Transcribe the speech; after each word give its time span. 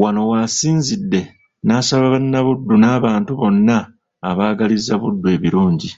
Wano 0.00 0.20
w'asinzidde 0.30 1.20
n'asaba 1.66 2.06
Bannabuddu 2.14 2.74
n'abantu 2.78 3.30
bonna 3.40 3.76
abaagaliza 4.30 4.94
Buddu 5.02 5.26
ebirungi. 5.36 5.90